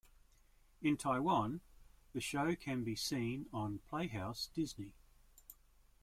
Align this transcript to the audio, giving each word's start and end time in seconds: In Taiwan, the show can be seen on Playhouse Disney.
In 0.81 0.97
Taiwan, 0.97 1.61
the 2.13 2.19
show 2.21 2.55
can 2.55 2.83
be 2.83 2.95
seen 2.95 3.45
on 3.53 3.81
Playhouse 3.87 4.47
Disney. 4.51 4.93